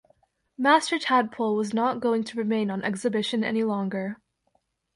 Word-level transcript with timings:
Master 0.57 0.97
Tadpole 0.97 1.55
was 1.55 1.75
not 1.75 1.99
going 1.99 2.23
to 2.23 2.35
remain 2.39 2.71
on 2.71 2.81
exhibition 2.83 3.43
any 3.43 3.63
longer. 3.63 4.19